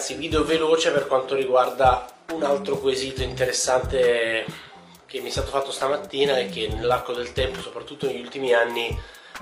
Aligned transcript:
ragazzi, 0.00 0.14
video 0.14 0.44
veloce 0.44 0.92
per 0.92 1.06
quanto 1.06 1.34
riguarda 1.34 2.06
un 2.32 2.42
altro 2.42 2.78
quesito 2.78 3.22
interessante 3.22 4.46
che 5.04 5.20
mi 5.20 5.28
è 5.28 5.30
stato 5.30 5.50
fatto 5.50 5.70
stamattina 5.70 6.38
e 6.38 6.48
che 6.48 6.68
nell'arco 6.68 7.12
del 7.12 7.34
tempo, 7.34 7.60
soprattutto 7.60 8.06
negli 8.06 8.20
ultimi 8.20 8.54
anni, 8.54 8.88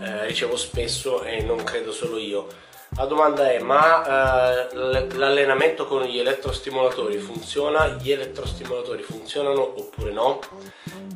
eh, 0.00 0.26
ricevo 0.26 0.56
spesso 0.56 1.22
e 1.22 1.40
non 1.42 1.62
credo 1.62 1.92
solo 1.92 2.18
io. 2.18 2.48
La 2.96 3.04
domanda 3.04 3.48
è, 3.48 3.60
ma 3.60 4.66
eh, 4.66 4.74
l'allenamento 5.14 5.86
con 5.86 6.02
gli 6.02 6.18
elettrostimolatori 6.18 7.18
funziona? 7.18 7.86
Gli 7.86 8.10
elettrostimolatori 8.10 9.04
funzionano 9.04 9.60
oppure 9.60 10.10
no? 10.10 10.40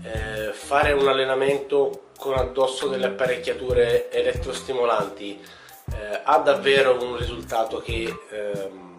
Eh, 0.05 0.53
fare 0.53 0.93
un 0.93 1.09
allenamento 1.09 2.11
con 2.17 2.39
addosso 2.39 2.87
delle 2.87 3.07
apparecchiature 3.07 4.13
elettrostimolanti 4.13 5.45
eh, 5.93 6.21
ha 6.23 6.39
davvero 6.39 7.03
un 7.03 7.17
risultato 7.17 7.81
che 7.81 8.15
ehm, 8.31 8.94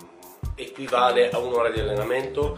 equivale 0.55 1.29
a 1.29 1.37
un'ora 1.37 1.69
di 1.69 1.79
allenamento? 1.79 2.57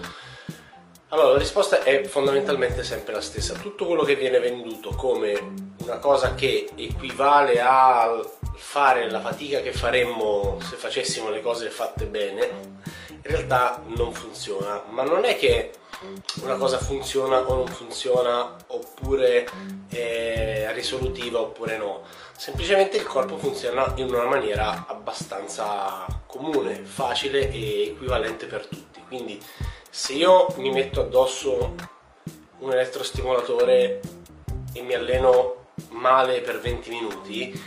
Allora, 1.09 1.31
la 1.31 1.37
risposta 1.37 1.83
è 1.83 2.03
fondamentalmente 2.03 2.83
sempre 2.83 3.13
la 3.13 3.21
stessa. 3.21 3.53
Tutto 3.53 3.85
quello 3.85 4.03
che 4.03 4.15
viene 4.15 4.39
venduto 4.39 4.89
come 4.89 5.53
una 5.77 5.99
cosa 5.99 6.35
che 6.35 6.69
equivale 6.75 7.61
a 7.61 8.19
fare 8.55 9.09
la 9.09 9.21
fatica 9.21 9.61
che 9.61 9.71
faremmo 9.71 10.59
se 10.61 10.75
facessimo 10.75 11.29
le 11.29 11.41
cose 11.41 11.69
fatte 11.69 12.05
bene, 12.05 12.49
in 13.07 13.21
realtà 13.21 13.81
non 13.95 14.11
funziona. 14.11 14.83
Ma 14.89 15.03
non 15.03 15.23
è 15.23 15.37
che 15.37 15.71
una 16.41 16.55
cosa 16.57 16.77
funziona 16.77 17.39
o 17.39 17.55
non 17.55 17.67
funziona, 17.67 18.57
oppure 18.67 19.47
è 19.87 20.69
risolutiva 20.73 21.39
oppure 21.39 21.77
no. 21.77 22.03
Semplicemente 22.35 22.97
il 22.97 23.05
corpo 23.05 23.37
funziona 23.37 23.93
in 23.95 24.13
una 24.13 24.25
maniera 24.25 24.85
abbastanza 24.89 26.16
comune, 26.27 26.75
facile 26.83 27.51
e 27.51 27.87
equivalente 27.87 28.45
per 28.45 28.67
tutti. 28.67 29.01
Quindi 29.07 29.41
se 29.89 30.13
io 30.13 30.53
mi 30.57 30.69
metto 30.69 31.01
addosso 31.01 31.73
un 32.59 32.71
elettrostimolatore 32.71 34.01
e 34.73 34.81
mi 34.81 34.93
alleno 34.93 35.65
male 35.89 36.41
per 36.41 36.59
20 36.59 36.89
minuti, 36.89 37.61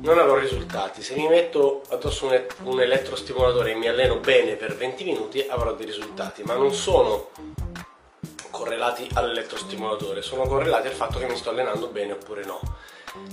non 0.00 0.18
avrò 0.18 0.36
risultati. 0.36 1.02
Se 1.02 1.14
mi 1.14 1.28
metto 1.28 1.82
addosso 1.88 2.26
un, 2.26 2.44
un 2.64 2.80
elettrostimolatore 2.80 3.72
e 3.72 3.74
mi 3.74 3.88
alleno 3.88 4.16
bene 4.18 4.54
per 4.54 4.76
20 4.76 5.04
minuti, 5.04 5.46
avrò 5.48 5.74
dei 5.74 5.86
risultati, 5.86 6.42
ma 6.42 6.54
non 6.54 6.72
sono 6.72 7.30
correlati 8.50 9.08
all'elettrostimolatore, 9.14 10.22
sono 10.22 10.46
correlati 10.46 10.86
al 10.88 10.92
fatto 10.92 11.18
che 11.18 11.26
mi 11.26 11.36
sto 11.36 11.50
allenando 11.50 11.88
bene 11.88 12.12
oppure 12.12 12.44
no. 12.44 12.60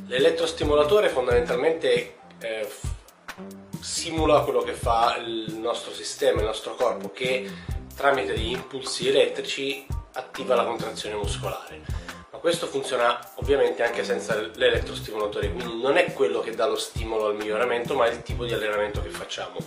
L'elettrostimolatore 0.08 1.10
fondamentalmente 1.10 2.16
eh, 2.40 2.68
simula 3.80 4.42
quello 4.42 4.62
che 4.62 4.74
fa 4.74 5.18
il 5.18 5.54
nostro 5.54 5.92
sistema, 5.94 6.40
il 6.40 6.48
nostro 6.48 6.76
corpo, 6.76 7.12
che 7.12 7.50
tramite 7.96 8.34
degli 8.34 8.52
impulsi 8.52 9.08
elettrici 9.08 9.86
attiva 10.14 10.56
la 10.56 10.66
contrazione 10.66 11.16
muscolare. 11.16 11.82
Ma 12.32 12.38
questo 12.40 12.68
funziona 12.68 13.20
ovviamente 13.36 13.84
anche 13.84 14.04
senza 14.04 14.36
l'elettrostimolatore, 14.36 15.52
quindi 15.52 15.82
non 15.82 15.98
è 15.98 16.14
quello 16.14 16.40
che 16.40 16.56
dà 16.56 16.68
lo 16.68 16.78
stimolo 16.78 17.28
al 17.28 17.36
miglioramento, 17.36 17.96
ma 17.96 18.06
è 18.06 18.12
il 18.12 18.22
tipo 18.22 18.46
di 18.46 18.54
allenamento 18.54 19.02
che 19.02 19.10
facciamo. 19.10 19.58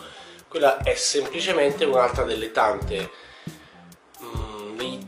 Quella 0.48 0.82
è 0.82 0.94
semplicemente 0.94 1.84
un'altra 1.84 2.24
delle 2.24 2.50
tante 2.50 3.10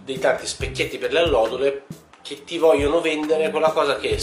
dei 0.05 0.19
tanti 0.19 0.47
specchietti 0.47 0.99
per 0.99 1.13
le 1.13 1.21
allodole 1.21 1.87
che 2.23 2.45
ti 2.45 2.59
vogliono 2.59 3.01
vendere 3.01 3.51
quella 3.51 3.71
cosa 3.71 3.97
che 3.97 4.19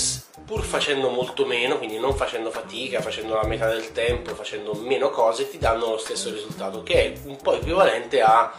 pur 0.52 0.64
facendo 0.64 1.08
molto 1.08 1.46
meno, 1.46 1.78
quindi 1.78 1.98
non 1.98 2.14
facendo 2.14 2.52
fatica, 2.52 3.00
facendo 3.00 3.36
la 3.36 3.46
metà 3.46 3.70
del 3.70 3.94
tempo, 3.94 4.36
facendo 4.36 4.74
meno 4.74 5.10
cose, 5.10 5.50
ti 5.50 5.58
danno 5.58 5.92
lo 5.92 5.98
stesso 5.98 6.30
risultato, 6.30 6.84
che 6.84 6.94
è 6.94 7.14
un 7.24 7.38
po' 7.38 7.54
equivalente 7.54 8.20
a 8.20 8.52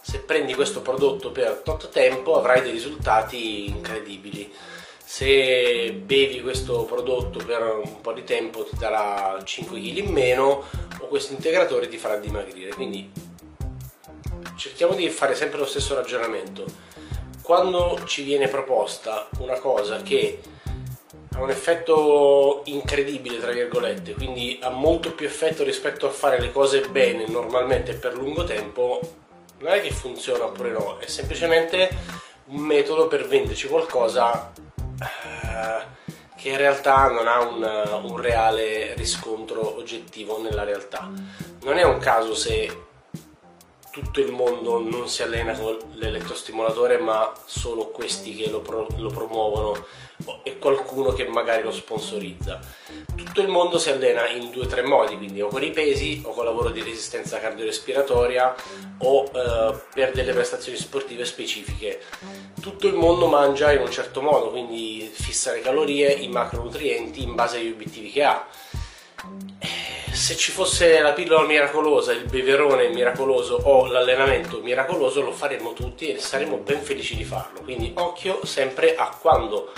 se 0.00 0.20
prendi 0.20 0.54
questo 0.54 0.80
prodotto 0.80 1.32
per 1.32 1.60
tot 1.62 1.90
tempo 1.90 2.38
avrai 2.38 2.62
dei 2.62 2.70
risultati 2.72 3.68
incredibili. 3.68 4.50
Se 5.04 5.92
bevi 5.92 6.40
questo 6.40 6.84
prodotto 6.84 7.44
per 7.44 7.60
un 7.60 8.00
po' 8.00 8.14
di 8.14 8.24
tempo 8.24 8.64
ti 8.64 8.78
darà 8.78 9.38
5 9.44 9.78
kg 9.78 9.98
in 9.98 10.12
meno 10.12 10.64
o 10.98 11.06
questo 11.08 11.34
integratore 11.34 11.88
ti 11.88 11.98
farà 11.98 12.16
dimagrire. 12.16 12.70
Quindi 12.70 13.12
cerchiamo 14.56 14.94
di 14.94 15.10
fare 15.10 15.34
sempre 15.34 15.58
lo 15.58 15.66
stesso 15.66 15.94
ragionamento. 15.94 16.64
Quando 17.42 18.00
ci 18.06 18.22
viene 18.22 18.48
proposta 18.48 19.28
una 19.40 19.58
cosa 19.58 20.00
che 20.00 20.40
ha 21.34 21.42
un 21.42 21.50
effetto 21.50 22.62
incredibile, 22.66 23.40
tra 23.40 23.50
virgolette, 23.50 24.14
quindi 24.14 24.58
ha 24.62 24.70
molto 24.70 25.12
più 25.12 25.26
effetto 25.26 25.64
rispetto 25.64 26.06
a 26.06 26.10
fare 26.10 26.40
le 26.40 26.52
cose 26.52 26.80
bene 26.88 27.26
normalmente 27.26 27.94
per 27.94 28.14
lungo 28.14 28.44
tempo, 28.44 29.00
non 29.58 29.72
è 29.72 29.80
che 29.80 29.90
funziona 29.90 30.44
oppure 30.44 30.70
no, 30.70 30.98
è 30.98 31.06
semplicemente 31.06 31.88
un 32.46 32.60
metodo 32.60 33.08
per 33.08 33.26
venderci 33.26 33.66
qualcosa 33.66 34.52
eh, 35.00 35.84
che 36.36 36.48
in 36.50 36.56
realtà 36.56 37.08
non 37.08 37.26
ha 37.26 37.40
un, 37.40 38.02
un 38.04 38.16
reale 38.16 38.94
riscontro 38.94 39.76
oggettivo 39.76 40.40
nella 40.40 40.62
realtà. 40.62 41.10
Non 41.62 41.78
è 41.78 41.82
un 41.82 41.98
caso 41.98 42.34
se 42.34 42.82
tutto 43.90 44.20
il 44.20 44.32
mondo 44.32 44.80
non 44.80 45.08
si 45.08 45.22
allena 45.22 45.56
con 45.56 45.78
l'elettrostimolatore 45.92 46.98
ma 46.98 47.32
solo 47.44 47.90
questi 47.90 48.34
che 48.34 48.50
lo, 48.50 48.60
pro, 48.60 48.88
lo, 48.96 49.08
promuovono 49.08 49.86
qualcuno 50.64 51.12
che 51.12 51.28
magari 51.28 51.62
lo 51.62 51.70
sponsorizza. 51.70 52.58
Tutto 53.14 53.42
il 53.42 53.48
mondo 53.48 53.76
si 53.76 53.90
allena 53.90 54.26
in 54.30 54.50
due 54.50 54.62
o 54.62 54.66
tre 54.66 54.80
modi 54.80 55.18
quindi 55.18 55.42
o 55.42 55.48
con 55.48 55.62
i 55.62 55.70
pesi 55.70 56.22
o 56.24 56.32
con 56.32 56.46
lavoro 56.46 56.70
di 56.70 56.82
resistenza 56.82 57.38
cardiorespiratoria 57.38 58.54
o 59.00 59.24
eh, 59.24 59.74
per 59.92 60.12
delle 60.12 60.32
prestazioni 60.32 60.78
sportive 60.78 61.26
specifiche. 61.26 62.00
Tutto 62.58 62.86
il 62.86 62.94
mondo 62.94 63.26
mangia 63.26 63.72
in 63.72 63.82
un 63.82 63.90
certo 63.90 64.22
modo 64.22 64.48
quindi 64.48 65.10
fissa 65.12 65.52
le 65.52 65.60
calorie 65.60 66.10
i 66.12 66.28
macronutrienti 66.28 67.22
in 67.22 67.34
base 67.34 67.58
agli 67.58 67.70
obiettivi 67.70 68.10
che 68.10 68.24
ha 68.24 68.46
se 70.14 70.36
ci 70.36 70.52
fosse 70.52 71.00
la 71.00 71.12
pillola 71.12 71.44
miracolosa, 71.44 72.12
il 72.12 72.24
beverone 72.24 72.88
miracoloso 72.88 73.58
o 73.64 73.86
l'allenamento 73.86 74.60
miracoloso 74.60 75.20
lo 75.20 75.32
faremmo 75.32 75.72
tutti 75.72 76.06
e 76.06 76.18
saremmo 76.18 76.58
ben 76.58 76.80
felici 76.80 77.16
di 77.16 77.24
farlo. 77.24 77.62
Quindi 77.62 77.92
occhio 77.96 78.46
sempre 78.46 78.94
a 78.94 79.16
quando 79.20 79.72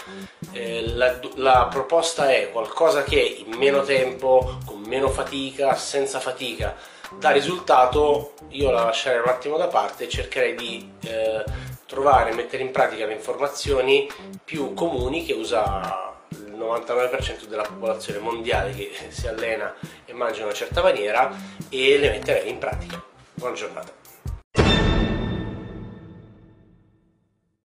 eh, 0.53 0.93
la, 0.95 1.19
la, 1.37 1.69
proposta 1.71 2.31
è 2.31 2.51
qualcosa 2.51 3.03
che 3.03 3.45
in 3.47 3.57
meno 3.57 3.83
tempo, 3.83 4.59
con 4.67 4.81
meno 4.81 5.09
fatica, 5.09 5.75
senza 5.75 6.21
fatica, 6.21 6.77
dà 7.19 7.31
risultato, 7.31 8.35
io 8.51 8.71
la 8.71 8.85
lascerei 8.85 9.21
un 9.21 9.29
attimo 9.29 9.57
da 9.57 9.69
parte 9.69 10.05
e 10.05 10.09
cercherei 10.09 10.55
di 10.55 10.93
eh, 11.05 11.45
trovare 11.87 12.35
mettere 12.35 12.63
in 12.63 12.73
pratica 12.73 13.07
le 13.07 13.15
informazioni 13.15 14.07
più 14.45 14.75
comuni 14.75 15.25
che 15.25 15.33
usa 15.33 16.06
99% 16.67 17.45
della 17.47 17.63
popolazione 17.63 18.19
mondiale 18.19 18.73
che 18.73 18.93
si 19.09 19.27
allena 19.27 19.75
e 20.05 20.13
mangia 20.13 20.39
in 20.39 20.45
una 20.45 20.55
certa 20.55 20.83
maniera 20.83 21.35
e 21.69 21.99
le 21.99 22.11
metterei 22.11 22.51
in 22.51 22.59
pratica. 22.59 23.03
Buona 23.35 23.55
giornata. 23.55 24.06